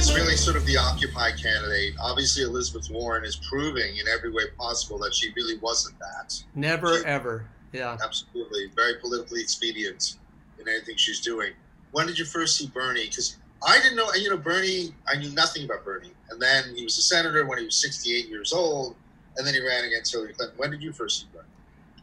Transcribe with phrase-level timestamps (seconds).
[0.00, 1.92] is really sort of the Occupy candidate.
[2.00, 6.42] Obviously, Elizabeth Warren is proving in every way possible that she really wasn't that.
[6.54, 7.44] Never, She- ever.
[7.74, 7.98] Yeah.
[8.02, 10.16] Absolutely, very politically expedient
[10.58, 11.52] in anything she's doing.
[11.92, 13.08] When did you first see Bernie?
[13.08, 14.10] Because I didn't know.
[14.14, 14.94] You know, Bernie.
[15.06, 18.26] I knew nothing about Bernie, and then he was a senator when he was 68
[18.30, 18.96] years old,
[19.36, 20.56] and then he ran against Hillary Clinton.
[20.56, 21.44] When did you first see Bernie?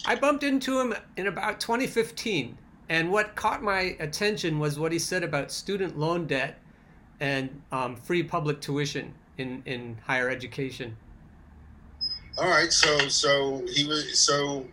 [0.05, 2.59] I bumped into him in about 2015,
[2.89, 6.59] and what caught my attention was what he said about student loan debt
[7.19, 10.95] and um, free public tuition in, in higher education.
[12.37, 14.65] All right, so so he was so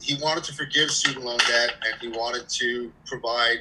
[0.00, 3.60] he wanted to forgive student loan debt, and he wanted to provide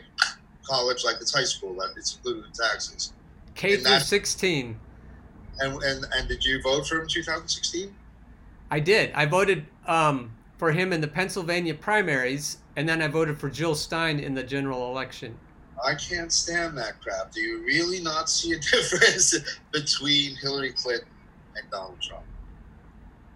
[0.63, 3.13] college like it's high school, that it's included in taxes.
[3.55, 4.79] K And through that- 16.
[5.59, 7.93] And and and did you vote for him in 2016?
[8.71, 9.11] I did.
[9.13, 13.75] I voted um, for him in the Pennsylvania primaries, and then I voted for Jill
[13.75, 15.37] Stein in the general election.
[15.85, 17.31] I can't stand that crap.
[17.31, 19.35] Do you really not see a difference
[19.71, 21.07] between Hillary Clinton
[21.55, 22.23] and Donald Trump?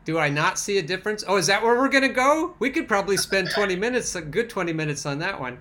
[0.06, 1.24] Do I not see a difference?
[1.28, 2.56] Oh, is that where we're going to go?
[2.60, 5.60] We could probably spend 20 minutes, a good 20 minutes on that one.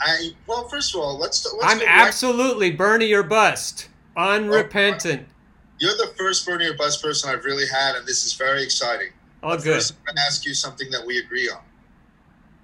[0.00, 1.44] I well, first of all, let's.
[1.60, 3.88] let's I'm absolutely Bernie or bust.
[4.16, 5.26] Unrepentant.
[5.28, 5.32] Oh,
[5.78, 9.08] you're the first Bernie or bust person I've really had, and this is very exciting.
[9.42, 9.74] Oh, But good.
[9.74, 11.60] First, I'm going to ask you something that we agree on.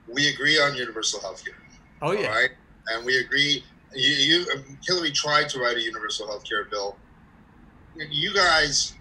[0.08, 1.54] We agree on universal health care.
[2.02, 2.28] Oh, yeah.
[2.28, 2.50] All right,
[2.88, 3.64] and we agree.
[3.94, 6.96] You, you um, Hillary tried to write a universal health care bill.
[7.96, 8.94] You guys,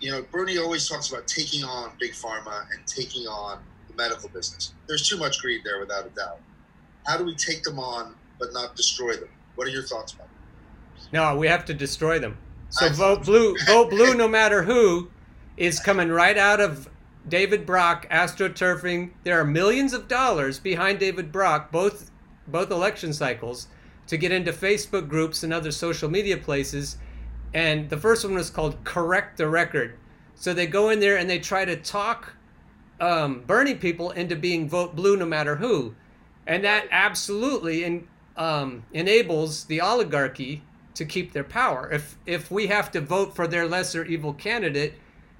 [0.00, 4.28] you know, Bernie always talks about taking on big pharma and taking on the medical
[4.28, 4.74] business.
[4.86, 6.40] There's too much greed there, without a doubt.
[7.06, 9.28] How do we take them on but not destroy them?
[9.54, 10.26] What are your thoughts about?
[10.26, 11.12] it?
[11.12, 12.36] No, we have to destroy them.
[12.70, 13.56] So I- vote blue.
[13.66, 15.10] Vote blue, no matter who,
[15.56, 16.88] is coming right out of
[17.28, 19.10] David Brock astroturfing.
[19.24, 22.09] There are millions of dollars behind David Brock, both
[22.50, 23.68] both election cycles,
[24.06, 26.98] to get into Facebook groups and other social media places.
[27.54, 29.96] And the first one was called "Correct the Record."
[30.34, 32.34] So they go in there and they try to talk
[33.00, 35.94] um, Bernie people into being vote blue, no matter who,
[36.46, 40.62] and that absolutely in, um, enables the oligarchy
[40.94, 41.90] to keep their power.
[41.92, 44.94] If if we have to vote for their lesser evil candidate,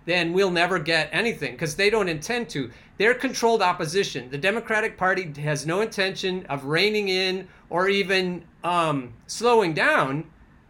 [0.07, 2.71] then we'll never get anything because they don't intend to.
[2.99, 4.31] They're controlled opposition.
[4.31, 10.25] The Democratic Party has no intention of reining in or even um, slowing down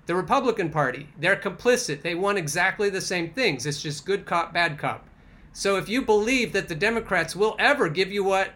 [0.06, 1.08] the Republican Party.
[1.18, 2.02] They're complicit.
[2.02, 3.66] They want exactly the same things.
[3.66, 5.06] It's just good cop, bad cop.
[5.52, 8.50] So if you believe that the Democrats will ever give you what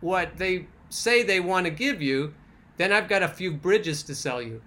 [0.00, 2.34] what they say they want to give you,
[2.76, 4.62] then I've got a few bridges to sell you.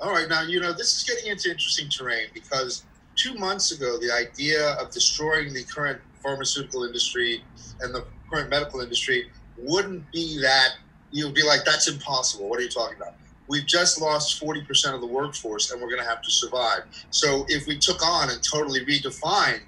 [0.00, 2.84] All right, now you know this is getting into interesting terrain because
[3.18, 7.44] two months ago, the idea of destroying the current pharmaceutical industry
[7.80, 10.70] and the current medical industry wouldn't be that
[11.10, 13.14] you'd be like, "That's impossible." What are you talking about?
[13.48, 16.82] We've just lost forty percent of the workforce, and we're going to have to survive.
[17.10, 19.62] So, if we took on and totally redefined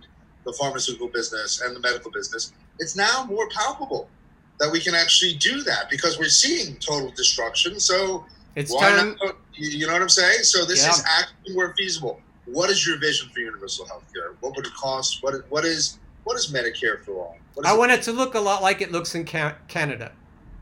[0.47, 4.09] the pharmaceutical business and the medical business, it's now more palpable
[4.59, 7.81] that we can actually do that because we're seeing total destruction.
[7.81, 9.17] So It's why time.
[9.23, 9.37] not?
[9.55, 10.45] You you know what I'm saying?
[10.45, 10.91] So this Yeah.
[10.91, 12.21] is actually more feasible.
[12.47, 14.35] What is your vision for universal health care?
[14.41, 15.23] What would it cost?
[15.23, 17.43] What what is what is Medicare for all?
[17.65, 17.79] I it?
[17.79, 20.13] want it to look a lot like it looks in Canada.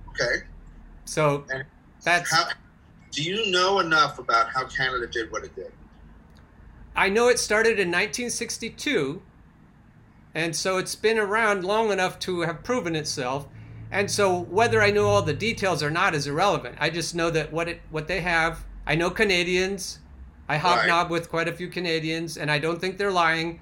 [0.08, 0.44] okay.
[1.04, 1.64] So And
[2.04, 2.48] that's How,
[3.10, 5.72] do you know enough about how Canada did what it did?
[6.96, 9.22] I know it started in 1962,
[10.34, 13.46] and so it's been around long enough to have proven itself.
[13.90, 16.76] And so whether I know all the details or not is irrelevant.
[16.80, 18.64] I just know that what it what they have.
[18.86, 20.00] I know Canadians.
[20.48, 23.60] I hobnob with quite a few Canadians, and I don't think they're lying.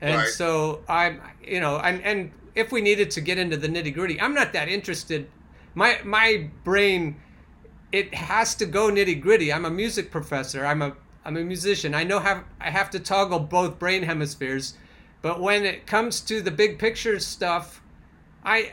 [0.00, 0.28] And Right.
[0.28, 4.20] so I'm, you know, and and if we needed to get into the nitty gritty,
[4.20, 5.28] I'm not that interested.
[5.74, 7.16] My my brain,
[7.92, 9.52] it has to go nitty gritty.
[9.52, 10.66] I'm a music professor.
[10.66, 10.94] I'm a
[11.24, 11.94] I'm a musician.
[11.94, 14.74] I know have I have to toggle both brain hemispheres,
[15.20, 17.80] but when it comes to the big picture stuff,
[18.44, 18.72] I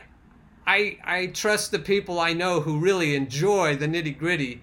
[0.66, 4.62] I I trust the people I know who really enjoy the nitty gritty,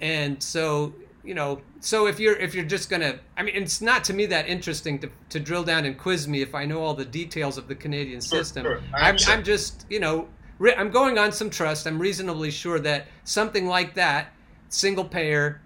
[0.00, 0.92] and so
[1.24, 4.26] you know so if you're if you're just gonna I mean it's not to me
[4.26, 7.56] that interesting to, to drill down and quiz me if I know all the details
[7.58, 8.64] of the Canadian system.
[8.64, 8.80] sure.
[8.94, 9.16] I I'm.
[9.28, 10.28] I'm just you know
[10.58, 11.86] re- I'm going on some trust.
[11.86, 14.32] I'm reasonably sure that something like that,
[14.68, 15.60] single payer,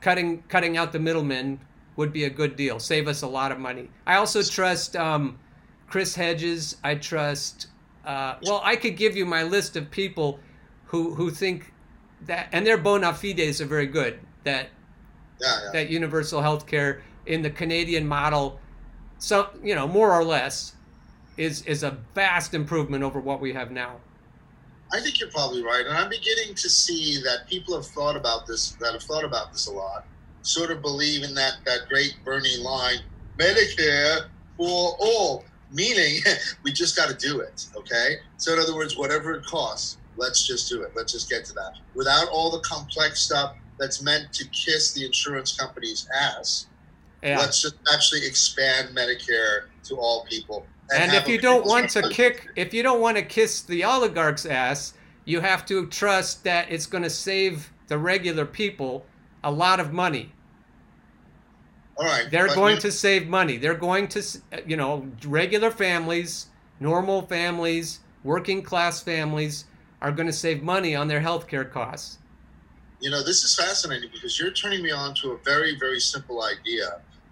[0.00, 1.60] cutting cutting out the middlemen
[1.96, 2.78] would be a good deal.
[2.78, 3.90] Save us a lot of money.
[4.06, 5.38] I also trust um,
[5.88, 6.76] Chris Hedges.
[6.84, 7.68] I trust.
[8.04, 10.40] Uh, well, I could give you my list of people
[10.86, 11.72] who who think
[12.26, 14.18] that, and their bona fides are very good.
[14.44, 14.68] That
[15.40, 15.70] Yeah, yeah.
[15.72, 18.58] that universal health care in the Canadian model,
[19.18, 20.74] so you know more or less,
[21.36, 23.96] is is a vast improvement over what we have now.
[24.92, 28.46] I think you're probably right, and I'm beginning to see that people have thought about
[28.46, 28.72] this.
[28.80, 30.06] That have thought about this a lot,
[30.42, 32.98] sort of believe in that that great Bernie line,
[33.38, 36.20] Medicare for all, meaning
[36.64, 37.66] we just got to do it.
[37.76, 38.16] Okay.
[38.36, 40.92] So in other words, whatever it costs, let's just do it.
[40.94, 45.04] Let's just get to that without all the complex stuff that's meant to kiss the
[45.04, 46.66] insurance company's ass.
[47.22, 47.38] Yeah.
[47.38, 50.66] Let's just actually expand Medicare to all people.
[50.90, 53.84] And, and if you don't want to kick, if you don't want to kiss the
[53.84, 54.94] oligarch's ass,
[55.24, 59.04] you have to trust that it's going to save the regular people
[59.44, 60.32] a lot of money.
[61.98, 62.30] All right.
[62.30, 63.56] They're going to save money.
[63.56, 64.20] They're going to,
[64.52, 66.46] uh, you know, regular families,
[66.80, 69.64] normal families, working class families
[70.00, 72.18] are going to save money on their health care costs.
[73.00, 76.42] You know, this is fascinating because you're turning me on to a very, very simple
[76.42, 76.86] idea.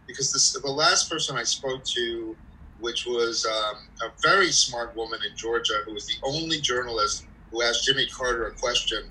[0.06, 2.36] Because this, the last person I spoke to,
[2.78, 7.62] which was um, a very smart woman in Georgia who was the only journalist who
[7.62, 9.02] asked Jimmy Carter a question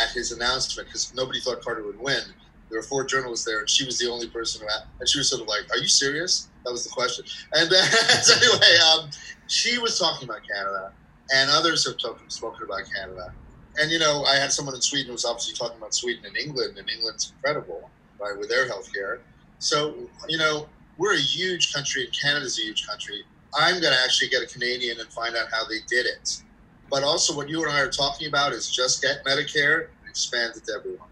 [0.00, 2.22] at his announcement because nobody thought Carter would win.
[2.70, 4.86] There were four journalists there, and she was the only person who asked.
[5.00, 7.24] And she was sort of like, "Are you serious?" That was the question.
[7.52, 7.70] And
[8.22, 9.10] so anyway, um,
[9.46, 10.92] she was talking about Canada,
[11.32, 11.96] and others have
[12.28, 13.32] spoken about Canada.
[13.78, 16.36] And you know, I had someone in Sweden who was obviously talking about Sweden and
[16.36, 19.20] England, and England's incredible, right, with their healthcare.
[19.58, 19.94] So
[20.28, 20.68] you know,
[20.98, 23.24] we're a huge country, and Canada's a huge country.
[23.58, 26.42] I'm going to actually get a Canadian and find out how they did it.
[26.90, 30.54] But also, what you and I are talking about is just get Medicare and expand
[30.56, 31.08] it to everyone,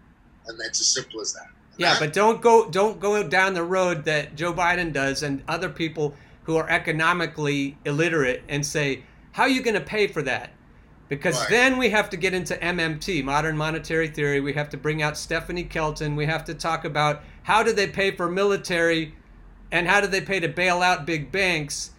[0.47, 1.47] and it's as simple as that.
[1.77, 5.43] Yeah, that, but don't go don't go down the road that Joe Biden does and
[5.47, 9.03] other people who are economically illiterate and say,
[9.33, 10.51] "How are you going to pay for that?"
[11.07, 11.49] Because right.
[11.49, 14.39] then we have to get into MMT, modern monetary theory.
[14.41, 16.15] We have to bring out Stephanie Kelton.
[16.15, 19.13] We have to talk about how do they pay for military
[19.71, 21.91] and how do they pay to bail out big banks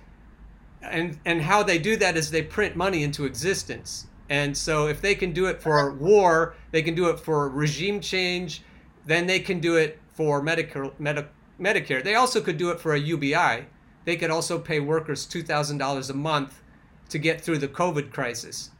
[0.83, 4.07] and and how they do that is they print money into existence.
[4.29, 8.01] And so if they can do it for war, they can do it for regime
[8.01, 8.63] change,
[9.05, 10.93] then they can do it for Medicare.
[10.99, 11.27] Medi-
[11.61, 12.03] Medicare.
[12.03, 13.67] They also could do it for a UBI.
[14.05, 16.61] They could also pay workers two thousand dollars a month
[17.09, 18.71] to get through the COVID crisis.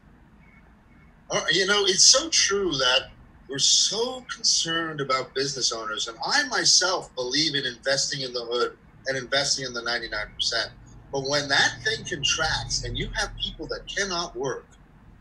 [1.51, 3.09] You know, it's so true that
[3.49, 8.77] we're so concerned about business owners, and I myself believe in investing in the hood
[9.07, 10.71] and investing in the ninety nine percent.
[11.11, 14.65] But when that thing contracts and you have people that cannot work,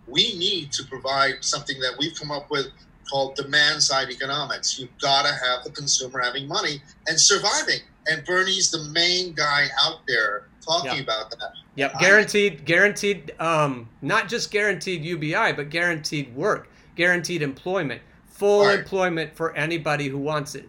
[0.07, 2.67] we need to provide something that we've come up with
[3.09, 4.79] called demand side economics.
[4.79, 7.81] You've got to have the consumer having money and surviving.
[8.09, 11.53] And Bernie's the main guy out there talking about that.
[11.77, 18.79] Yep, guaranteed, guaranteed, um, not just guaranteed UBI, but guaranteed work, guaranteed employment, full right.
[18.79, 20.69] employment for anybody who wants it.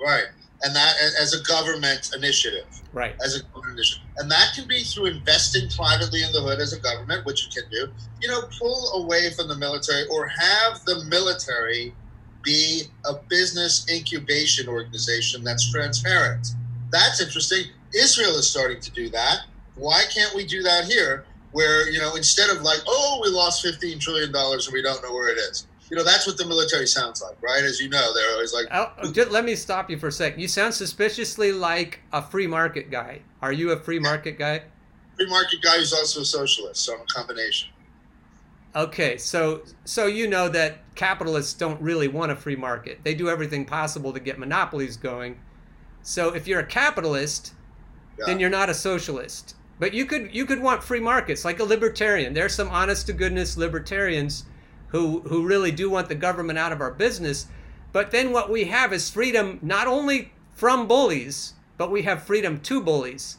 [0.00, 0.26] Right
[0.62, 2.66] and that as a government initiative.
[2.92, 3.14] Right.
[3.24, 4.04] As a government initiative.
[4.16, 7.62] And that can be through investing privately in the hood as a government, which you
[7.62, 7.92] can do.
[8.20, 11.94] You know, pull away from the military or have the military
[12.42, 16.48] be a business incubation organization that's transparent.
[16.90, 17.64] That's interesting.
[17.94, 19.40] Israel is starting to do that.
[19.76, 21.24] Why can't we do that here?
[21.52, 25.12] Where, you know, instead of like, oh, we lost $15 trillion and we don't know
[25.12, 27.64] where it is you know that's what the military sounds like, right?
[27.64, 28.66] As you know, they're always like.
[28.70, 30.40] Oh, just let me stop you for a second.
[30.40, 33.22] You sound suspiciously like a free market guy.
[33.40, 34.62] Are you a free market guy?
[35.16, 37.70] Free market guy who's also a socialist, so I'm a combination.
[38.76, 43.00] Okay, so so you know that capitalists don't really want a free market.
[43.02, 45.38] They do everything possible to get monopolies going.
[46.02, 47.54] So if you're a capitalist,
[48.18, 48.26] yeah.
[48.26, 49.54] then you're not a socialist.
[49.78, 52.34] But you could you could want free markets like a libertarian.
[52.34, 54.44] There's some honest to goodness libertarians
[54.88, 57.46] who who really do want the government out of our business.
[57.92, 62.60] But then what we have is freedom not only from bullies, but we have freedom
[62.60, 63.38] to bullies.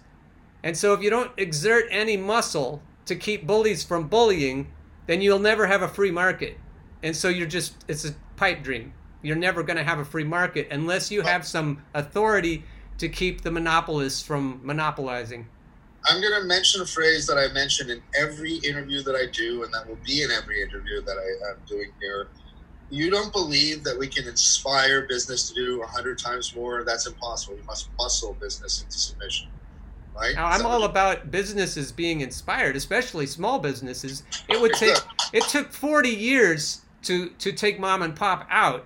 [0.63, 4.71] And so if you don't exert any muscle to keep bullies from bullying,
[5.07, 6.57] then you'll never have a free market.
[7.03, 8.93] And so you're just it's a pipe dream.
[9.21, 12.63] You're never going to have a free market unless you have some authority
[12.99, 15.47] to keep the monopolists from monopolizing.
[16.05, 19.63] I'm going to mention a phrase that I mention in every interview that I do,
[19.63, 22.27] and that will be in every interview that I am doing here.
[22.89, 26.83] You don't believe that we can inspire business to do 100 times more?
[26.83, 27.57] That's impossible.
[27.57, 29.49] You must muscle business into submission.
[30.15, 30.35] Right?
[30.35, 34.23] Now, I'm all about businesses being inspired, especially small businesses.
[34.49, 34.97] It would take
[35.31, 38.85] it took 40 years to to take mom and pop out.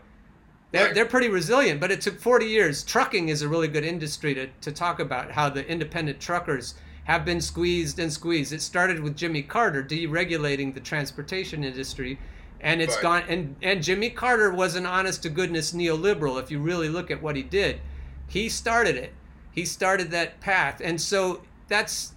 [0.74, 0.96] They're, right.
[0.96, 2.84] they're pretty resilient, but it took 40 years.
[2.84, 7.24] Trucking is a really good industry to, to talk about how the independent truckers have
[7.24, 8.52] been squeezed and squeezed.
[8.52, 12.18] It started with Jimmy Carter deregulating the transportation industry,
[12.60, 13.04] and it's right.
[13.04, 13.24] gone.
[13.30, 16.42] And and Jimmy Carter was an honest to goodness neoliberal.
[16.42, 17.80] If you really look at what he did,
[18.28, 19.14] he started it.
[19.52, 22.14] He started that path, and so that's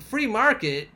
[0.00, 0.90] free market.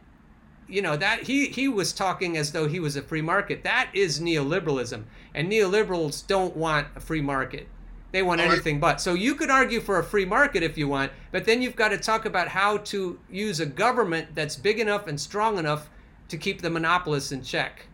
[0.70, 3.64] You know that he he was talking as though he was a free market.
[3.64, 7.66] That is neoliberalism, and neoliberals don't want a free market.
[8.12, 9.00] They want anything but.
[9.00, 11.90] So you could argue for a free market if you want, but then you've got
[11.90, 15.88] to talk about how to use a government that's big enough and strong enough
[16.28, 17.86] to keep the monopolists in check.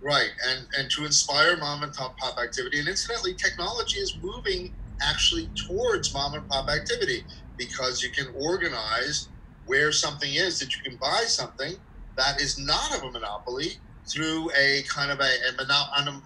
[0.00, 2.78] Right, and and to inspire mom and pop activity.
[2.78, 7.24] And incidentally, technology is moving actually towards mom and pop activity
[7.56, 9.28] because you can organize
[9.66, 11.74] where something is that you can buy something
[12.16, 13.72] that is not of a monopoly
[14.12, 15.64] through a kind of a, a,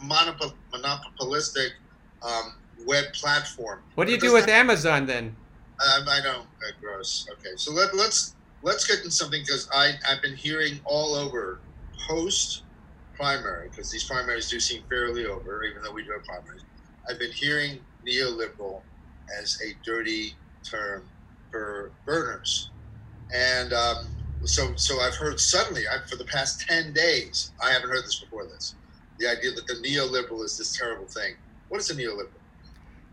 [0.05, 1.73] monop- monopolistic
[2.27, 2.53] um,
[2.87, 3.81] web platform.
[3.95, 5.37] What do you do with Amazon then?
[5.87, 7.25] Um, I know, uh, gross.
[7.35, 11.63] Okay, so let, let's let's get into something because I I've been hearing all over
[12.09, 12.65] post
[13.15, 16.65] primary because these primaries do seem fairly over, even though we do have primaries.
[17.09, 18.83] I've been hearing neoliberal
[19.41, 20.33] as a dirty
[20.69, 21.11] term
[21.51, 22.73] for Berners,
[23.35, 24.07] and um,
[24.45, 28.21] so so I've heard suddenly I, for the past ten days I haven't heard this
[28.21, 28.45] before.
[28.47, 28.75] This
[29.19, 31.35] the idea that the neoliberal is this terrible thing.
[31.69, 32.29] What is a neoliberal?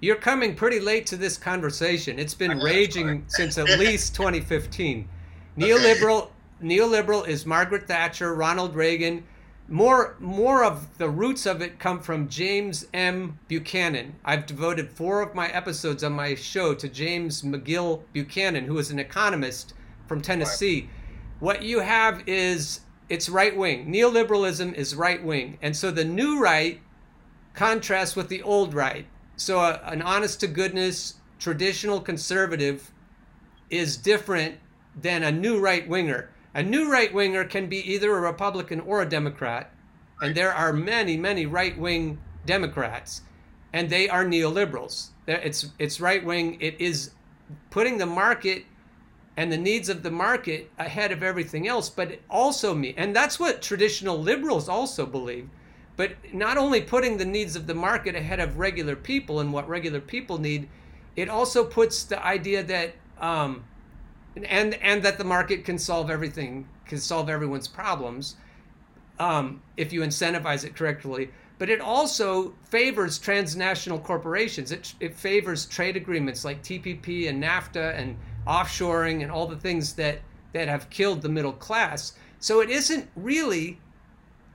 [0.01, 2.19] You're coming pretty late to this conversation.
[2.19, 5.07] It's been raging since at least 2015.
[5.57, 6.29] Neoliberal
[6.61, 9.23] neoliberal is Margaret Thatcher, Ronald Reagan.
[9.67, 13.39] More more of the roots of it come from James M.
[13.47, 14.15] Buchanan.
[14.23, 18.91] I've devoted four of my episodes on my show to James McGill Buchanan, who is
[18.91, 19.73] an economist
[20.07, 20.81] from Tennessee.
[20.81, 20.89] Right.
[21.39, 23.91] What you have is it's right wing.
[23.91, 25.57] Neoliberalism is right wing.
[25.61, 26.79] And so the new right
[27.53, 29.05] contrasts with the old right.
[29.37, 32.91] So a, an honest to goodness traditional conservative
[33.69, 34.55] is different
[35.01, 36.29] than a new right winger.
[36.53, 39.71] A new right winger can be either a Republican or a Democrat,
[40.21, 43.21] and there are many, many right wing Democrats,
[43.73, 45.09] and they are neoliberals.
[45.27, 46.57] It's it's right wing.
[46.61, 47.11] It is
[47.71, 48.63] putting the market
[49.37, 51.89] and the needs of the market ahead of everything else.
[51.89, 55.49] But it also me, and that's what traditional liberals also believe.
[55.97, 59.67] But not only putting the needs of the market ahead of regular people and what
[59.67, 60.67] regular people need,
[61.15, 63.63] it also puts the idea that um,
[64.43, 68.35] and and that the market can solve everything, can solve everyone's problems
[69.19, 71.29] um, if you incentivize it correctly.
[71.57, 74.73] But it also favors transnational corporations.
[74.73, 79.93] It, it favors trade agreements like TPP and NAFTA and offshoring and all the things
[79.93, 80.19] that
[80.53, 82.13] that have killed the middle class.
[82.39, 83.79] So it isn't really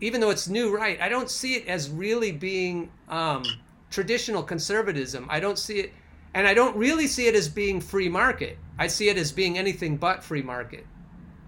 [0.00, 3.44] even though it's new right, I don't see it as really being um,
[3.90, 5.26] traditional conservatism.
[5.28, 5.92] I don't see it,
[6.34, 8.58] and I don't really see it as being free market.
[8.78, 10.86] I see it as being anything but free market.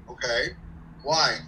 [0.09, 0.49] Okay.
[1.03, 1.39] Why?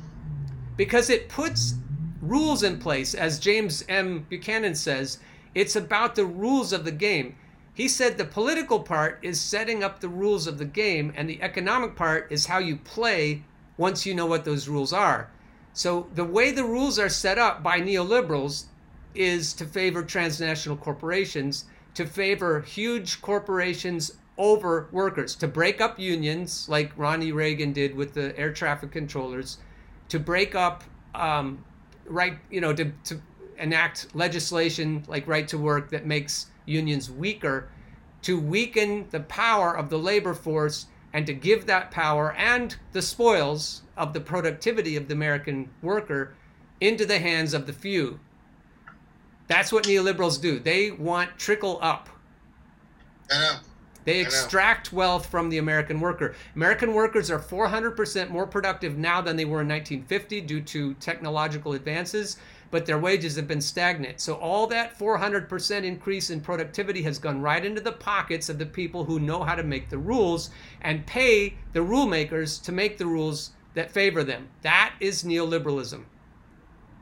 [0.77, 1.75] Because it puts
[2.23, 4.27] rules in place, as James M.
[4.31, 5.19] Buchanan says,
[5.55, 7.37] it's about the rules of the game.
[7.75, 11.43] He said the political part is setting up the rules of the game, and the
[11.43, 13.43] economic part is how you play
[13.77, 15.29] once you know what those rules are.
[15.73, 18.67] So the way the rules are set up by neoliberals
[19.15, 21.65] is to favor transnational corporations,
[21.95, 28.15] to favor huge corporations over workers, to break up unions like Ronnie Reagan did with
[28.15, 29.59] the air traffic controllers,
[30.09, 31.65] to break up um,
[32.07, 33.21] right, you know, to, to
[33.59, 37.69] enact legislation like right to work that makes unions weaker,
[38.23, 43.03] to weaken the power of the labor force and to give that power and the
[43.03, 46.35] spoils of the productivity of the American worker
[46.81, 48.19] into the hands of the few.
[49.47, 50.59] That's what neoliberals do.
[50.59, 52.09] They want trickle up.
[53.31, 53.57] I know.
[54.05, 56.35] They extract wealth from the American worker.
[56.55, 61.73] American workers are 400% more productive now than they were in 1950 due to technological
[61.73, 62.37] advances
[62.71, 64.21] but their wages have been stagnant.
[64.21, 68.67] So all that 400% increase in productivity has gone right into the pockets of the
[68.67, 72.99] people who know how to make the rules and pay the rule makers to make
[72.99, 74.49] the rules that favor them.
[74.63, 76.05] That is neoliberalism.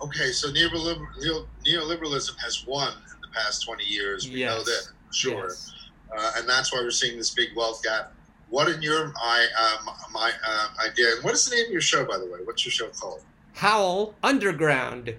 [0.02, 4.28] Okay, so neoliberalism has won in the past 20 years.
[4.28, 4.50] We yes.
[4.50, 5.48] know that, sure.
[5.48, 5.72] Yes.
[6.16, 8.12] Uh, and that's why we're seeing this big wealth gap.
[8.50, 9.78] What in your I, uh,
[10.12, 12.40] my uh, idea, and what is the name of your show, by the way?
[12.44, 13.22] What's your show called?
[13.54, 15.14] Howl Underground.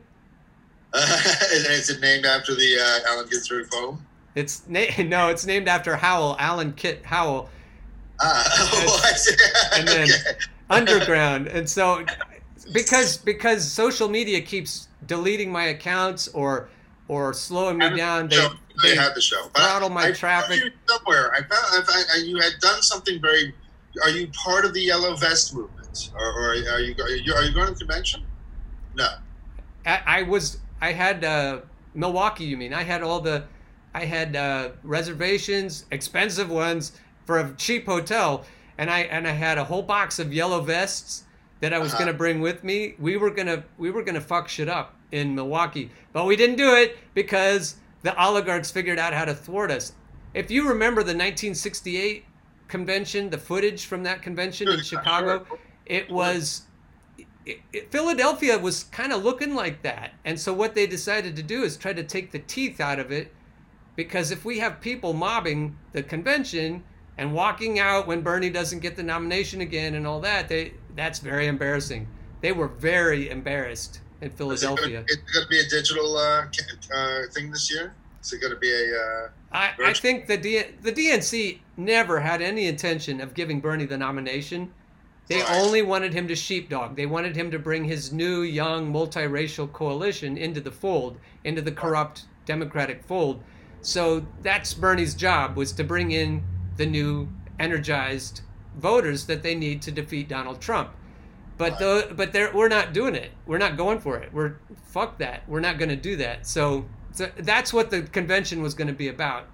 [1.54, 4.06] is it named after the uh, Allen Ginsberg poem?
[4.36, 7.50] It's na- no, it's named after Howell, Alan Kit Howell.
[8.26, 9.02] Uh,
[9.76, 10.38] and, then okay.
[10.70, 12.06] underground, and so
[12.72, 16.70] because because social media keeps deleting my accounts or
[17.10, 19.42] or slowing me down, they, they, they had the show.
[19.56, 20.62] Throttle my I traffic.
[20.86, 23.54] somewhere, I found, I found you had done something very.
[24.04, 27.44] Are you part of the yellow vest movement, or, or are you are you are
[27.44, 28.24] you going to the convention?
[28.96, 29.10] No.
[29.86, 31.62] I, I was I had uh,
[31.94, 32.44] Milwaukee.
[32.44, 33.46] You mean I had all the,
[33.94, 36.92] I had uh, reservations, expensive ones
[37.26, 38.44] for a cheap hotel,
[38.78, 41.24] and I and I had a whole box of yellow vests
[41.62, 42.00] that I was uh-huh.
[42.00, 42.96] gonna bring with me.
[43.00, 46.76] We were gonna we were gonna fuck shit up in Milwaukee, but we didn't do
[46.76, 49.94] it because the oligarchs figured out how to thwart us.
[50.34, 52.26] if you remember the 1968
[52.68, 55.46] convention, the footage from that convention in Chicago,
[55.86, 56.64] it was
[57.46, 60.14] it, it, Philadelphia was kind of looking like that.
[60.24, 63.12] And so what they decided to do is try to take the teeth out of
[63.12, 63.34] it
[63.96, 66.84] because if we have people mobbing the convention
[67.18, 71.20] and walking out when Bernie doesn't get the nomination again and all that, they that's
[71.20, 72.08] very embarrassing.
[72.42, 75.04] They were very embarrassed in Philadelphia.
[75.08, 76.46] Is it going to be a digital uh,
[76.94, 77.94] uh, thing this year?
[78.22, 78.98] Is it going to be a?
[78.98, 83.86] Uh, I, I think the D, the DNC never had any intention of giving Bernie
[83.86, 84.72] the nomination.
[85.28, 85.52] They right.
[85.52, 86.96] only wanted him to sheepdog.
[86.96, 91.72] They wanted him to bring his new, young, multiracial coalition into the fold, into the
[91.72, 93.42] corrupt Democratic fold.
[93.82, 96.44] So that's Bernie's job was to bring in
[96.78, 98.42] the new, energized
[98.78, 100.90] voters that they need to defeat Donald Trump.
[101.58, 103.32] But the, but we're not doing it.
[103.46, 104.34] We're not going for it.
[104.34, 105.48] We're fuck that.
[105.48, 106.48] We're not going to do that.
[106.48, 109.46] So, so that's what the convention was going to be about.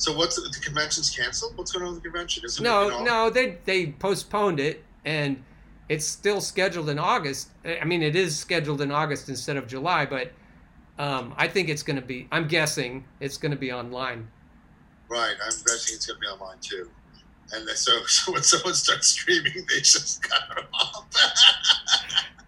[0.00, 1.58] So what's the, convention's canceled?
[1.58, 2.42] What's going on with the convention?
[2.46, 5.42] Isn't no, no, they they postponed it and
[5.90, 7.48] it's still scheduled in August.
[7.66, 10.32] I mean, it is scheduled in August instead of July, but
[10.98, 12.28] um, I think it's going to be.
[12.32, 14.26] I'm guessing it's going to be online.
[15.10, 16.88] Right, I'm guessing it's going to be online too.
[17.52, 21.04] And so, so when someone starts streaming, they just cut it off.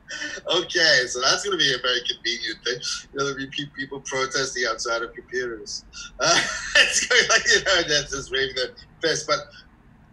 [0.47, 2.81] okay, so that's going to be a very convenient thing.
[3.13, 5.85] You know, there'll be people protesting outside of computers.
[6.21, 6.41] Uh,
[6.77, 9.27] it's going like, you know, that's just waving their fist.
[9.27, 9.41] But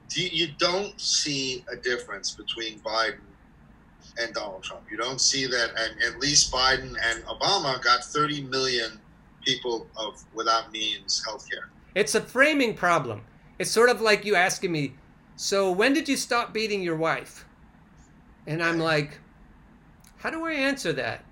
[0.10, 3.20] do you, you don't see a difference between Biden
[4.20, 4.84] and Donald Trump.
[4.92, 9.00] You don't see that, and at least Biden and Obama got 30 million
[9.44, 11.70] people of without means health care.
[11.96, 13.22] It's a framing problem.
[13.58, 14.94] It's sort of like you asking me,
[15.36, 17.46] so when did you stop beating your wife?
[18.48, 19.20] And I'm like,
[20.20, 21.24] how do I answer that?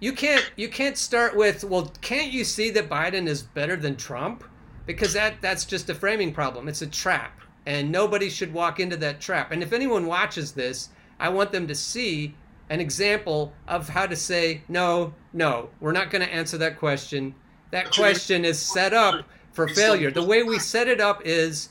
[0.00, 3.96] You can't you can't start with, well, can't you see that Biden is better than
[3.96, 4.44] Trump?
[4.86, 6.68] Because that that's just a framing problem.
[6.68, 7.40] It's a trap.
[7.66, 9.52] And nobody should walk into that trap.
[9.52, 10.88] And if anyone watches this,
[11.20, 12.34] I want them to see
[12.68, 17.34] an example of how to say, no, no, we're not going to answer that question.
[17.70, 20.10] That question is set up for failure.
[20.10, 21.68] The way we set it up is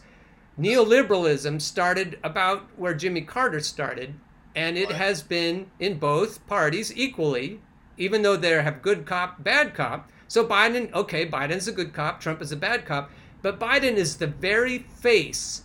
[0.59, 4.13] neoliberalism started about where Jimmy Carter started,
[4.55, 7.59] and it has been in both parties equally,
[7.97, 10.09] even though there have good cop, bad cop.
[10.27, 13.11] So Biden, okay, Biden's a good cop, Trump is a bad cop,
[13.41, 15.63] but Biden is the very face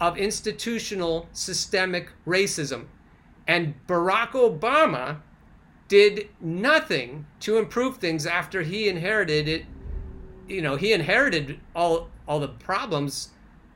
[0.00, 2.86] of institutional systemic racism.
[3.46, 5.20] And Barack Obama
[5.88, 9.64] did nothing to improve things after he inherited it.
[10.46, 13.30] You know, he inherited all all the problems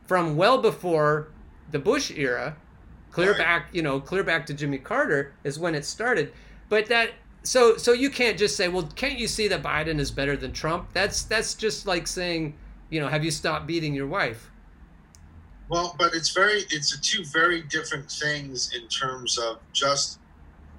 [0.07, 1.29] from well before
[1.71, 2.57] the Bush era.
[3.12, 3.38] Clear right.
[3.38, 6.33] back, you know, clear back to Jimmy Carter is when it started.
[6.68, 7.11] But that
[7.42, 10.53] so so you can't just say, well, can't you see that Biden is better than
[10.53, 10.88] Trump?
[10.94, 12.55] That's that's just like saying,
[12.88, 14.51] you know, have you stopped beating your wife?
[15.68, 20.18] Well, but it's very it's two very different things in terms of just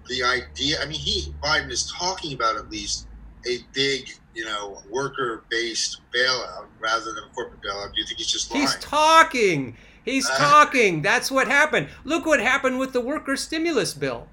[0.08, 0.82] the idea.
[0.82, 3.08] I mean, he Biden is talking about at least
[3.46, 7.94] a big, you know, worker-based bailout rather than a corporate bailout.
[7.94, 8.62] Do you think he's just lying?
[8.62, 9.76] He's talking.
[10.04, 11.02] He's uh, talking.
[11.02, 11.90] That's what happened.
[12.04, 14.28] Look what happened with the worker stimulus bill.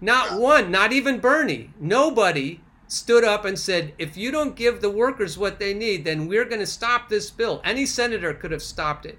[0.00, 1.70] Not one, not even Bernie.
[1.78, 6.26] Nobody stood up and said, if you don't give the workers what they need, then
[6.26, 7.60] we're going to stop this bill.
[7.64, 9.18] Any senator could have stopped it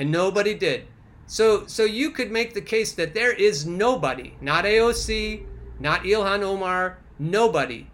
[0.00, 0.86] and nobody did.
[1.26, 5.44] So, so you could make the case that there is nobody, not AOC,
[5.78, 7.86] not Ilhan Omar, nobody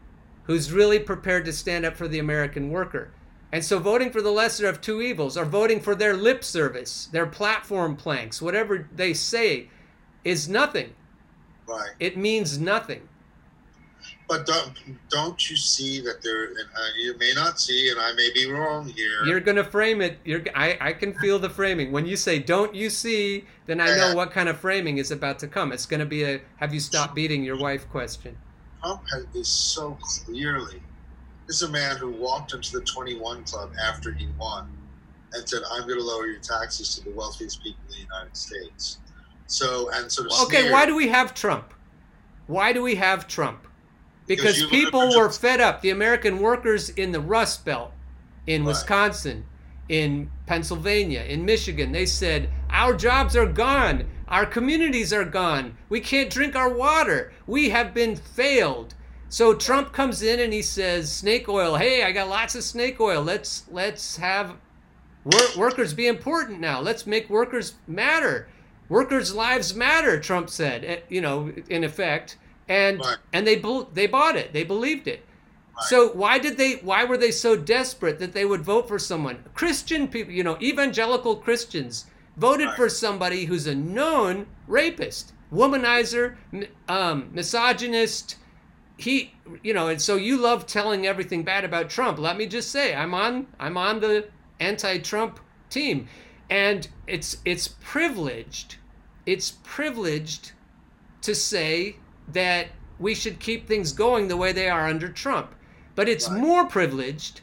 [0.44, 3.10] who's really prepared to stand up for the American worker.
[3.52, 7.08] And so voting for the lesser of two evils or voting for their lip service,
[7.12, 9.68] their platform planks, whatever they say,
[10.24, 10.92] is nothing.
[11.68, 11.90] Right.
[12.00, 13.08] It means nothing.
[14.28, 14.72] But don't
[15.08, 16.46] don't you see that there?
[16.46, 19.24] And uh, you may not see, and I may be wrong here.
[19.24, 20.18] You're gonna frame it.
[20.24, 20.42] You're.
[20.54, 20.76] I.
[20.80, 21.92] I can feel the framing.
[21.92, 25.38] When you say "Don't you see," then I know what kind of framing is about
[25.40, 25.70] to come.
[25.70, 28.36] It's gonna be a "Have you stopped beating your wife?" question.
[28.82, 29.02] Trump
[29.34, 30.82] is so clearly.
[31.46, 34.68] This is a man who walked into the 21 Club after he won,
[35.32, 38.36] and said, "I'm going to lower your taxes to the wealthiest people in the United
[38.36, 38.98] States."
[39.46, 40.32] So and sort of.
[40.32, 41.72] Well, okay, why do we have Trump?
[42.46, 43.66] Why do we have Trump?
[44.26, 45.80] because people were fed up.
[45.80, 47.92] The American workers in the Rust Belt,
[48.46, 48.68] in right.
[48.68, 49.44] Wisconsin,
[49.88, 54.06] in Pennsylvania, in Michigan, they said, Our jobs are gone.
[54.28, 55.76] Our communities are gone.
[55.88, 57.32] We can't drink our water.
[57.46, 58.94] We have been failed.
[59.28, 61.76] So Trump comes in and he says, Snake oil.
[61.76, 63.22] Hey, I got lots of snake oil.
[63.22, 64.54] Let's let's have
[65.24, 66.80] wor- workers be important now.
[66.80, 68.48] Let's make workers matter.
[68.88, 70.20] Workers' lives matter.
[70.20, 70.84] Trump said.
[70.84, 73.16] Eh, you know, in effect and right.
[73.32, 73.62] and they
[73.92, 74.52] they bought it.
[74.52, 75.24] They believed it.
[75.88, 76.74] So why did they?
[76.76, 79.44] Why were they so desperate that they would vote for someone?
[79.54, 82.76] Christian people, you know, evangelical Christians voted Right.
[82.76, 86.36] for somebody who's a known rapist, womanizer,
[86.88, 88.36] um, misogynist.
[88.98, 92.18] He, you know, and so you love telling everything bad about Trump.
[92.18, 94.28] Let me just say, I'm on, I'm on the
[94.58, 96.08] anti-Trump team,
[96.48, 98.76] and it's it's privileged,
[99.26, 100.52] it's privileged
[101.22, 101.96] to say
[102.32, 105.54] that we should keep things going the way they are under Trump.
[105.94, 106.40] But it's Right.
[106.40, 107.42] more privileged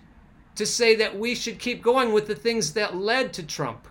[0.55, 3.87] to say that we should keep going with the things that led to Trump.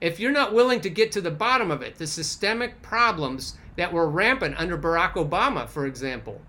[0.00, 3.92] If you're not willing to get to the bottom of it, the systemic problems that
[3.92, 6.40] were rampant under Barack Obama, for example,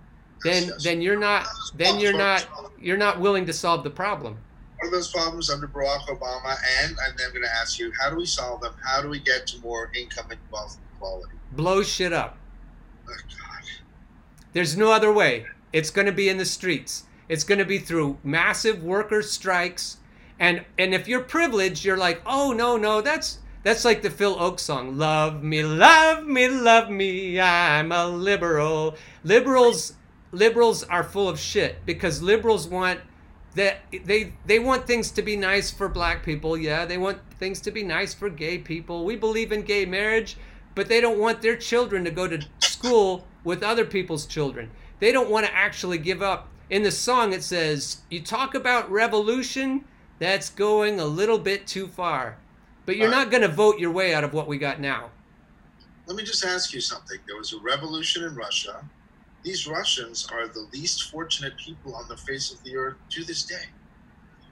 [0.43, 2.47] then then you're not then you're not
[2.79, 4.37] you're not willing to solve the problem.
[4.77, 6.57] What are those problems under Barack Obama?
[6.83, 8.73] And, I'm going to ask you, how do we solve them?
[8.83, 11.35] How do we get to more income and wealth equality?
[11.53, 12.37] Blow shit up.
[13.07, 13.63] Oh, God.
[14.51, 15.45] There's no other way.
[15.71, 17.05] It's going to be in the streets.
[17.29, 19.97] It's going to be through massive worker strikes.
[20.37, 24.35] And and if you're privileged, you're like, "Oh no, no, that's that's like the Phil
[24.35, 27.39] Ochs song, Love me, love me, love me.
[27.39, 29.93] I'm a liberal." Liberals
[30.33, 32.99] liberals are full of shit because liberals want
[33.55, 36.57] that they they want things to be nice for black people.
[36.57, 39.05] Yeah, they want things to be nice for gay people.
[39.05, 40.35] We believe in gay marriage,
[40.75, 44.71] but they don't want their children to go to school with other people's children.
[44.99, 46.49] They don't want to actually give up.
[46.69, 49.85] In the song it says, "You talk about revolution,
[50.17, 52.37] that's going a little bit too far."
[52.85, 53.17] But you're Right.
[53.17, 55.11] not going to vote your way out of what we got now.
[56.07, 57.19] Let me just ask you something.
[57.27, 58.83] There was a revolution in Russia.
[59.43, 63.43] These Russians are the least fortunate people on the face of the earth to this
[63.43, 63.65] day.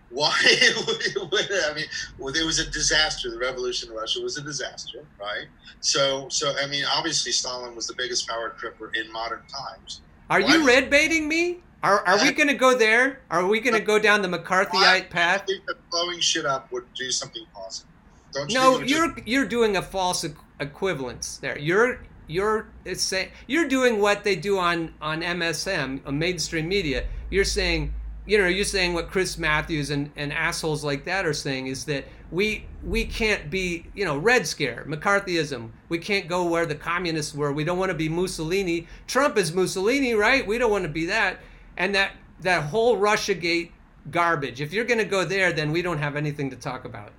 [0.10, 0.34] Why?
[0.44, 1.86] I mean,
[2.18, 3.32] well, there was a disaster.
[3.32, 5.48] The revolution in Russia was a disaster, right?
[5.80, 10.02] So, so I mean, obviously, Stalin was the biggest power tripper in modern times.
[10.30, 11.60] Are Why you red baiting me?
[11.84, 13.22] Are, are we uh, going to go there?
[13.32, 15.46] Are we going to go down the McCarthyite path?
[15.48, 17.90] do think that blowing shit up would do something positive?
[18.34, 21.58] Don't you No, it would you're you're doing a false equ- equivalence there.
[21.58, 27.06] You're you're it's say, you're doing what they do on on MSM, on mainstream media.
[27.30, 27.94] You're saying,
[28.26, 31.86] you know, you're saying what Chris Matthews and, and assholes like that are saying is
[31.86, 35.70] that we we can't be, you know, red scare, McCarthyism.
[35.90, 37.52] We can't go where the communists were.
[37.52, 38.88] We don't want to be Mussolini.
[39.08, 40.46] Trump is Mussolini, right?
[40.46, 41.40] We don't want to be that.
[41.78, 43.72] And that that whole Russiagate
[44.10, 44.62] garbage.
[44.62, 47.12] If you're going to go there, then we don't have anything to talk about.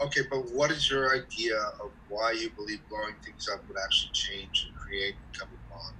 [0.00, 4.12] Okay, but what is your idea of why you believe blowing things up would actually
[4.12, 5.96] change and create income equality?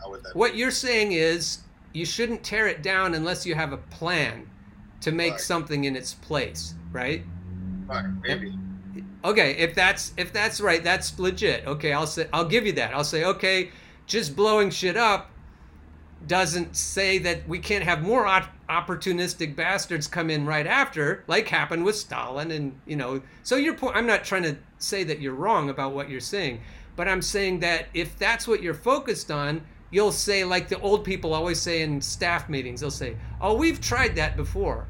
[0.00, 0.34] How would that?
[0.34, 1.58] What you're saying is
[1.92, 4.48] you shouldn't tear it down unless you have a plan
[5.02, 5.40] to make Right.
[5.40, 7.24] something in its place, right?
[7.86, 8.58] Right, maybe.
[8.96, 11.66] Eh, okay, if that's if that's right, that's legit.
[11.66, 12.94] Okay, I'll say I'll give you that.
[12.94, 13.70] I'll say okay,
[14.06, 15.30] just blowing shit up
[16.26, 21.48] doesn't say that we can't have more op- opportunistic bastards come in right after, like
[21.48, 23.22] happened with Stalin, and you know.
[23.42, 23.96] So your point.
[23.96, 26.60] I'm not trying to say that you're wrong about what you're saying,
[26.96, 31.04] but I'm saying that if that's what you're focused on, you'll say like the old
[31.04, 32.80] people always say in staff meetings.
[32.80, 34.86] They'll say, "Oh, we've tried that before."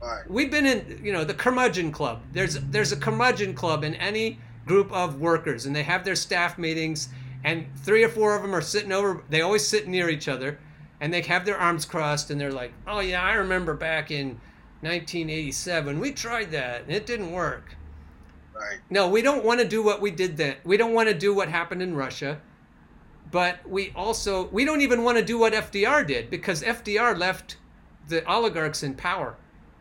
[0.00, 0.28] Right.
[0.28, 2.22] We've been in, you know, the curmudgeon club.
[2.32, 6.58] There's there's a curmudgeon club in any group of workers, and they have their staff
[6.58, 7.08] meetings,
[7.44, 9.22] and three or four of them are sitting over.
[9.28, 10.58] They always sit near each other,
[11.02, 14.40] and they have their arms crossed, and they're like, "Oh yeah, I remember back in
[14.82, 17.74] 1987, we tried that, and it didn't work."
[18.54, 18.78] Right.
[18.88, 20.56] No, we don't want to do what we did then.
[20.62, 22.40] We don't want to do what happened in Russia.
[23.32, 27.56] But we also we don't even want to do what FDR did because FDR left
[28.08, 29.34] the oligarchs in power.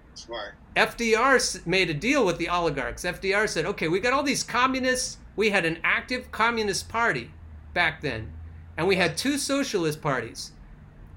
[0.09, 0.53] That's right.
[0.75, 3.03] FDR made a deal with the oligarchs.
[3.03, 5.17] FDR said, "Okay, we got all these communists.
[5.35, 7.29] We had an active communist party
[7.75, 8.31] back then,
[8.75, 10.53] and we had two socialist parties,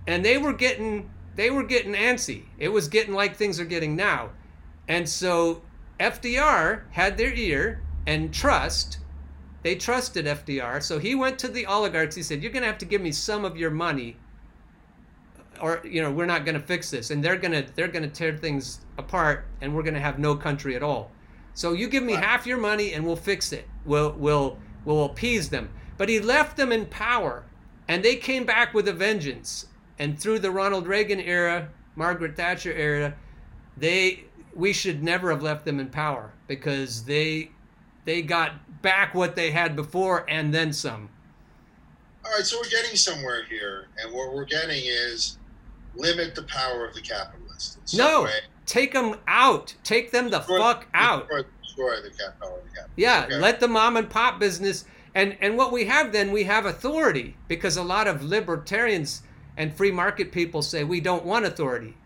[0.07, 2.45] and they were getting they were getting antsy.
[2.59, 4.31] It was getting like things are getting now,
[4.89, 5.63] and so
[6.01, 8.99] FDR had their ear and trust.
[9.63, 12.15] They trusted FDR, so he went to the oligarchs.
[12.17, 14.17] He said, "You're going to have to give me some of your money."
[15.61, 18.03] or you know we're not going to fix this and they're going to they're going
[18.03, 21.13] to tear things apart and we're going to have no country at all
[21.55, 22.25] so you give me Right.
[22.25, 26.57] half your money and we'll fix it we'll we'll we'll appease them but he left
[26.57, 27.45] them in power
[27.87, 29.67] and they came back with a vengeance
[29.99, 33.15] and through the Ronald Reagan era Margaret Thatcher era
[33.77, 37.51] they we should never have left them in power because they
[38.05, 41.09] they got back what they had before and then some
[42.25, 45.39] All right, so we're getting somewhere here, and what we're getting is
[45.95, 47.95] limit the power of the capitalists.
[47.97, 48.25] No.
[48.25, 48.31] way.
[48.67, 52.71] take them out take them the Destroy- fuck out Destroy, destroy the power of the
[52.71, 52.89] capitalist.
[52.97, 53.37] Yeah, Okay.
[53.39, 57.37] let the mom and pop business and and what we have then we have authority
[57.49, 59.23] because a lot of libertarians
[59.57, 61.97] and free market people say we don't want authority.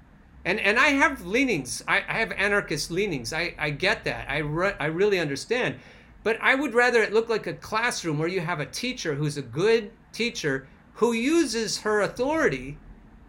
[0.44, 1.82] And and I have leanings.
[1.88, 3.32] I, I have anarchist leanings.
[3.32, 4.30] I, I get that.
[4.30, 5.76] I re- I really understand.
[6.22, 9.36] But I would rather it look like a classroom where you have a teacher who's
[9.36, 12.76] a good teacher who uses her authority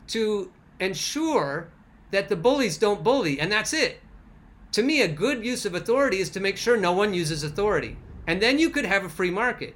[0.07, 1.69] to ensure
[2.11, 3.99] that the bullies don't bully, and that's it.
[4.73, 7.97] To me, a good use of authority is to make sure no one uses authority.
[8.27, 9.75] And then you could have a free market.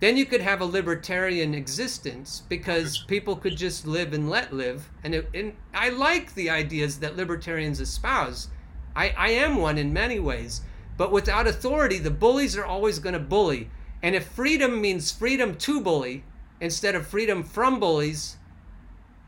[0.00, 4.88] Then you could have a libertarian existence because people could just live and let live.
[5.02, 8.48] And, it, and I like the ideas that libertarians espouse.
[8.94, 10.60] I, I am one in many ways.
[10.96, 13.70] But without authority, the bullies are always going to bully.
[14.02, 16.24] And if freedom means freedom to bully
[16.60, 18.36] instead of freedom from bullies,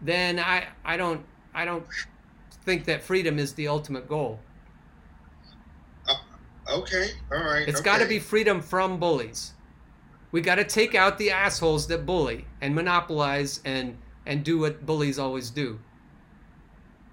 [0.01, 1.85] then I, I don't I don't
[2.65, 4.39] think that freedom is the ultimate goal.
[6.09, 6.15] Uh,
[6.69, 7.69] okay, all right.
[7.69, 7.85] It's okay.
[7.85, 9.53] got to be freedom from bullies.
[10.33, 14.87] We got to take out the assholes that bully and monopolize and and do what
[14.87, 15.79] bullies always do.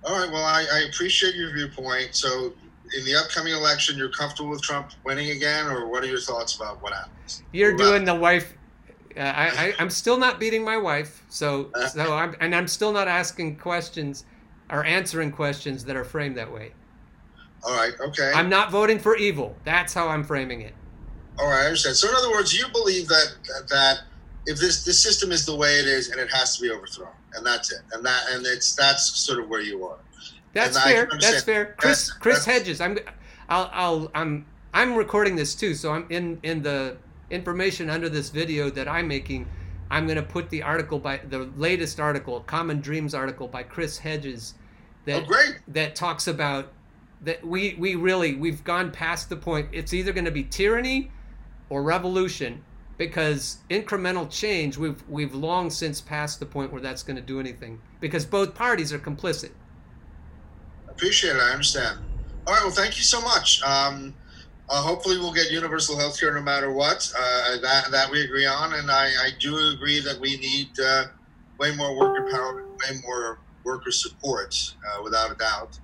[0.03, 0.31] All right.
[0.31, 2.15] Well, I, I appreciate your viewpoint.
[2.15, 2.53] So,
[2.97, 6.55] in the upcoming election, you're comfortable with Trump winning again, or what are your thoughts
[6.55, 7.43] about what happens?
[7.51, 8.53] You're doing the wife.
[9.15, 12.91] Uh, I, I I'm still not beating my wife, so so I'm and I'm still
[12.91, 14.25] not asking questions
[14.69, 16.71] or answering questions that are framed that way.
[17.63, 17.93] All right.
[17.99, 18.31] Okay.
[18.33, 19.55] I'm not voting for evil.
[19.63, 20.73] That's how I'm framing it.
[21.39, 21.95] All right, I understand.
[21.95, 23.35] So, in other words, you believe that
[23.69, 23.99] that
[24.45, 27.09] if this this system is the way it is and it has to be overthrown,
[27.35, 29.97] and that's it, and that and it's that's sort of where you are.
[30.53, 31.07] That's And fair.
[31.19, 31.75] That's fair.
[31.77, 32.81] Chris That's- Chris that's- Hedges.
[32.81, 32.97] I'm
[33.49, 36.97] I'll I'll I'm I'm recording this too, so I'm in in the
[37.29, 39.47] information under this video that I'm making.
[39.89, 43.97] I'm going to put the article by the latest article, Common Dreams article by Chris
[43.97, 44.55] Hedges
[45.05, 45.59] that Oh, great.
[45.69, 46.73] that talks about
[47.21, 51.09] that we we really we've gone past the point it's either going to be tyranny
[51.69, 52.63] or revolution
[52.97, 57.39] because incremental change we've we've long since passed the point where that's going to do
[57.39, 59.51] anything because both parties are complicit
[60.97, 61.39] Appreciate it.
[61.43, 61.99] I understand.
[62.47, 62.63] All right.
[62.63, 63.61] Well, thank you so much.
[63.61, 64.15] Um,
[64.67, 67.13] uh, hopefully, we'll get universal health care no matter what.
[67.15, 71.05] Uh, that that we agree on, and I, I do agree that we need uh,
[71.59, 75.77] way more worker power, way more worker support, uh, without a doubt.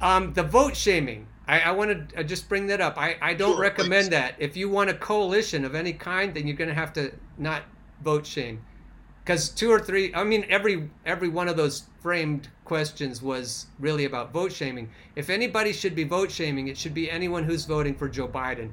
[0.00, 1.26] Um, the vote shaming.
[1.50, 2.96] I, I want to uh, just bring that up.
[2.96, 4.10] I, I don't Sure, recommend please.
[4.10, 4.34] that.
[4.38, 7.62] If you want a coalition of any kind, then you're going to have to not
[8.02, 8.60] vote shame,
[9.24, 10.14] because two or three.
[10.14, 14.90] I mean, every every one of those framed questions was really about vote shaming.
[15.16, 18.70] If anybody should be vote shaming, it should be anyone who's voting for Joe Biden.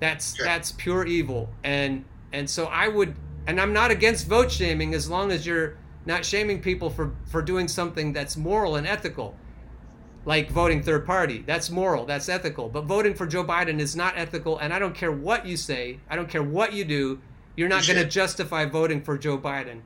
[0.00, 0.44] That's Okay.
[0.44, 3.14] that's pure evil, and and so I would,
[3.46, 7.42] and I'm not against vote shaming as long as you're not shaming people for for
[7.42, 9.36] doing something that's moral and ethical
[10.24, 11.44] like voting third party.
[11.46, 12.68] That's moral, that's ethical.
[12.68, 15.98] But voting for Joe Biden is not ethical, and I don't care what you say,
[16.08, 17.20] I don't care what you do,
[17.56, 19.80] you're not going to justify voting for Joe Biden.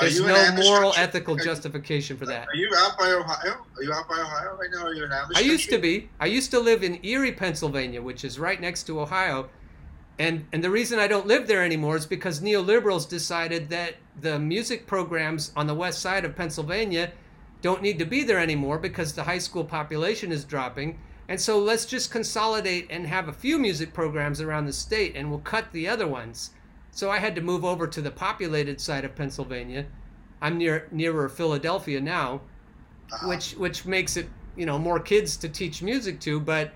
[0.00, 1.02] There's no moral, country?
[1.02, 2.48] ethical justification for that.
[2.48, 3.64] Are you out by Ohio?
[3.76, 4.86] Are you out by Ohio right now?
[4.86, 6.10] Are you in Amish I used to be.
[6.18, 9.48] I used to live in Erie, Pennsylvania, which is right next to Ohio.
[10.18, 14.38] And and the reason I don't live there anymore is because neoliberals decided that the
[14.38, 17.12] music programs on the west side of Pennsylvania
[17.64, 20.98] don't need to be there anymore because the high school population is dropping.
[21.28, 25.30] And so let's just consolidate and have a few music programs around the state and
[25.30, 26.50] we'll cut the other ones.
[26.90, 29.86] So I had to move over to the populated side of Pennsylvania.
[30.42, 32.42] I'm near nearer Philadelphia now
[33.12, 33.28] Uh-huh.
[33.28, 36.72] which which makes it you know more kids to teach music to but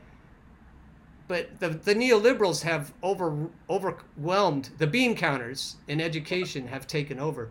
[1.29, 7.51] but the, the neoliberals have over overwhelmed the bean counters in education have taken over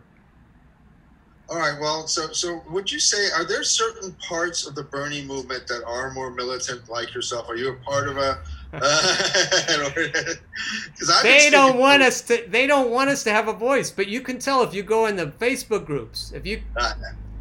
[1.48, 1.80] All right.
[1.80, 5.82] Well, so so would you say are there certain parts of the Bernie movement that
[5.84, 7.48] are more militant, like yourself?
[7.48, 8.38] Are you a part of a?
[8.70, 9.90] Uh,
[11.22, 14.20] they don't want us to they don't want us to have a voice but you
[14.20, 16.32] can tell if you go in the facebook groups.
[16.32, 16.92] If you Uh,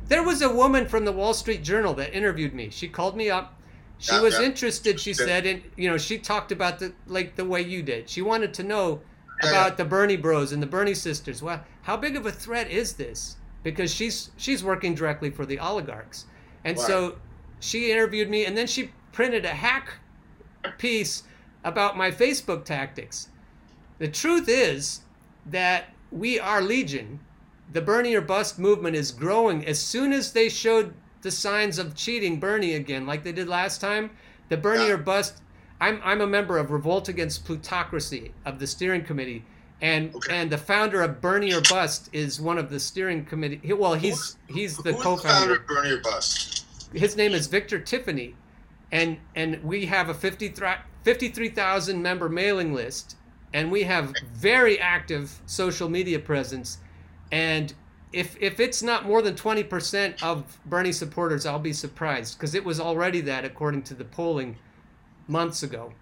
[0.07, 2.69] there was a woman from the wall street journal that interviewed me.
[2.69, 3.55] She called me up.
[3.97, 7.43] She Yeah, was interested she said and you know she talked about the like the
[7.43, 8.09] way you did.
[8.09, 9.01] She wanted to know
[9.41, 11.41] about the bernie bros and the bernie sisters.
[11.43, 13.35] Well how big of a threat is this
[13.71, 16.25] because she's she's working directly for the oligarchs
[16.63, 17.17] and so
[17.59, 19.89] she interviewed me and then she printed a hack
[20.77, 21.23] piece
[21.63, 23.27] about my facebook tactics
[23.99, 25.01] the truth is
[25.45, 27.19] that we are legion
[27.73, 29.65] the Bernie or bust movement is growing.
[29.65, 33.81] As soon as they showed the signs of cheating Bernie again, like they did last
[33.81, 34.11] time,
[34.47, 34.93] the Bernie Yeah.
[34.93, 35.41] or bust.
[35.81, 39.43] I'm I'm a member of Revolt Against Plutocracy of the steering committee,
[39.81, 40.35] and Okay.
[40.41, 43.61] and the founder of Bernie or bust is one of the steering committee.
[43.73, 45.55] Well, he's he's the co-founder.
[45.55, 46.65] of Bernie or Bust?
[46.93, 48.35] His name is Victor Tiffany,
[48.91, 50.67] and and we have a 53
[51.03, 53.15] 53,000 member mailing list,
[53.53, 56.79] and we have very active social media presence,
[57.31, 57.73] and
[58.13, 62.63] if if it's not more than 20% of Bernie supporters, I'll be surprised because it
[62.63, 64.57] was already that according to the polling
[65.27, 65.93] months ago.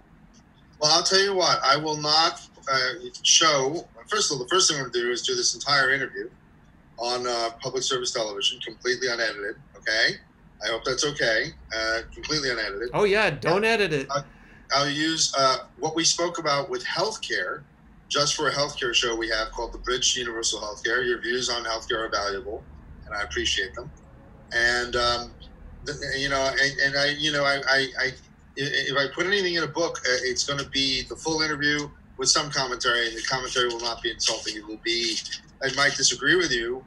[0.79, 3.87] Well, I'll tell you what, I will not uh, show.
[4.07, 6.29] First of all, the first thing I'm going to do is do this entire interview
[6.97, 9.55] on uh, public service television, completely unedited.
[9.77, 10.15] Okay,
[10.63, 11.47] I hope that's okay.
[11.75, 12.89] Uh, completely unedited.
[12.93, 14.07] Oh yeah, don't edit it.
[14.71, 17.61] I'll use uh, what we spoke about with healthcare
[18.09, 21.05] just for a healthcare show we have called the Bridge to Universal Healthcare.
[21.05, 22.63] Your views on healthcare are valuable,
[23.05, 23.91] and I appreciate them.
[24.53, 25.31] And um,
[26.17, 28.11] you know, and, and, I, you know, I, I, I,
[28.55, 31.89] if I put anything in a book, uh, it's going to be the full interview
[32.17, 34.55] with some commentary, and the commentary will not be insulting.
[34.55, 35.17] It will be,
[35.63, 36.83] I might disagree with you,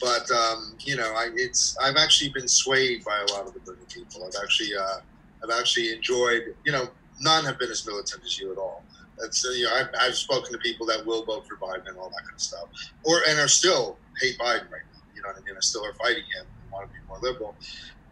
[0.00, 3.60] but um, you know, I, it's I've actually been swayed by a lot of the
[3.60, 4.24] Bernie people.
[4.24, 4.98] I've actually, uh,
[5.44, 6.54] I've actually enjoyed.
[6.64, 6.88] You know,
[7.20, 8.84] none have been as militant as you at all.
[9.18, 12.08] That's you know, I've, I've spoken to people that will vote for Biden and all
[12.08, 12.68] that kind of stuff,
[13.04, 15.02] or and are still hate Biden right now.
[15.14, 15.56] You know what I mean?
[15.56, 17.54] Are still are fighting him and want to be more liberal.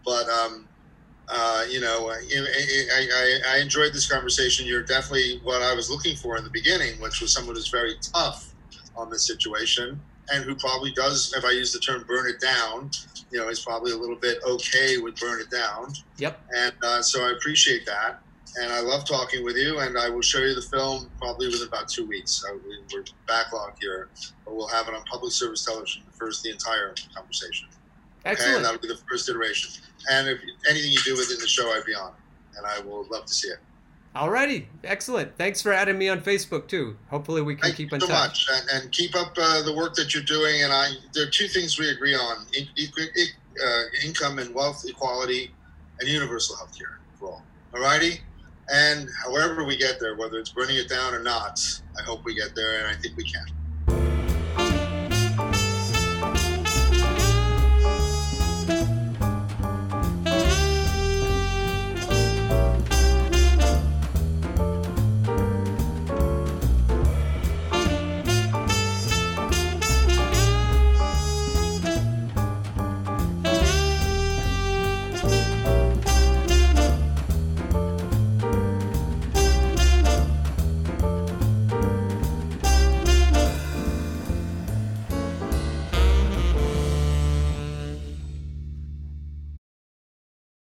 [0.04, 0.68] But um,
[1.30, 2.18] uh, you know, I,
[2.92, 4.66] I, I enjoyed this conversation.
[4.66, 7.94] You're definitely what I was looking for in the beginning, which was someone who's very
[8.00, 8.52] tough
[8.96, 10.00] on the situation
[10.32, 12.90] and who probably does, if I use the term burn it down,
[13.30, 15.92] you know, is probably a little bit okay with burn it down.
[16.18, 16.40] Yep.
[16.56, 18.20] And uh, so I appreciate that
[18.56, 19.78] and I love talking with you.
[19.78, 22.32] And I will show you the film probably within about two weeks.
[22.32, 24.08] So we, are backlogged here,
[24.44, 27.68] but we'll have it on public service television the first the entire conversation.
[28.24, 28.48] Excellent.
[28.48, 28.56] Okay?
[28.56, 29.82] And that'll be the first iteration.
[30.08, 32.12] And if anything you do within the show, I'd be on,
[32.56, 33.58] and I will love to see it.
[34.14, 35.36] Alrighty, excellent.
[35.36, 36.96] Thanks for adding me on Facebook too.
[37.10, 38.08] Hopefully, we can Thank keep in touch.
[38.08, 40.62] so much, and, and keep up uh, the work that you're doing.
[40.62, 42.66] And I, there are two things we agree on: in,
[43.64, 45.52] uh, income and wealth equality,
[46.00, 47.42] and universal health care for all.
[47.72, 48.18] Alrighty.
[48.72, 51.60] And however we get there, whether it's burning it down or not,
[51.98, 53.44] I hope we get there, and I think we can.